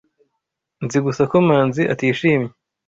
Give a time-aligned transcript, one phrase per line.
[0.85, 2.49] Nzi gusa ko Manzi atishimye.